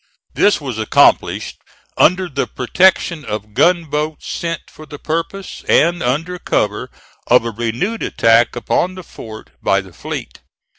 [0.33, 1.57] This was accomplished
[1.95, 6.89] under the protection of gunboats sent for the purpose, and under cover
[7.27, 10.39] of a renewed attack upon the fort by the fleet.